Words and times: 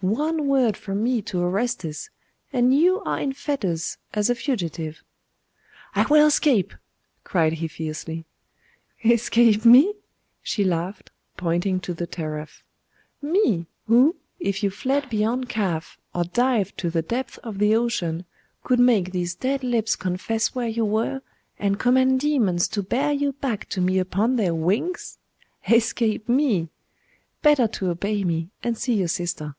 One 0.00 0.48
word 0.48 0.76
from 0.76 1.02
me 1.02 1.22
to 1.22 1.40
Orestes, 1.40 2.10
and 2.52 2.76
you 2.78 3.00
are 3.04 3.18
in 3.18 3.32
fetters 3.32 3.96
as 4.12 4.28
a 4.28 4.34
fugitive.' 4.34 5.02
'I 5.94 6.04
will 6.10 6.26
escape!' 6.26 6.74
cried 7.24 7.54
he 7.54 7.68
fiercely. 7.68 8.26
'Escape 9.02 9.64
me?' 9.64 9.94
She 10.42 10.62
laughed, 10.62 11.10
pointing 11.38 11.80
to 11.80 11.94
the 11.94 12.06
teraph 12.06 12.62
'Me, 13.22 13.64
who, 13.86 14.14
if 14.38 14.62
you 14.62 14.68
fled 14.68 15.08
beyond 15.08 15.48
Kaf, 15.48 15.96
or 16.14 16.24
dived 16.24 16.76
to 16.80 16.90
the 16.90 17.00
depths 17.00 17.38
of 17.38 17.56
the 17.56 17.74
ocean, 17.74 18.26
could 18.62 18.78
make 18.80 19.10
these 19.10 19.34
dead 19.34 19.64
lips 19.64 19.96
confess 19.96 20.54
where 20.54 20.68
you 20.68 20.84
were, 20.84 21.22
and 21.58 21.80
command 21.80 22.20
demons 22.20 22.68
to 22.68 22.82
bear 22.82 23.10
you 23.10 23.32
back 23.32 23.70
to 23.70 23.80
me 23.80 23.98
upon 23.98 24.36
their 24.36 24.54
wings! 24.54 25.16
Escape 25.66 26.28
me! 26.28 26.68
Better 27.40 27.66
to 27.66 27.88
obey 27.88 28.22
me, 28.22 28.50
and 28.62 28.76
see 28.76 28.92
your 28.92 29.08
sister. 29.08 29.54